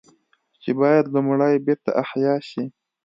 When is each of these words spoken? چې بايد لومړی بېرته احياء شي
چې 0.61 0.71
بايد 0.79 1.05
لومړی 1.15 1.55
بېرته 1.65 1.89
احياء 2.03 2.39
شي 2.49 2.63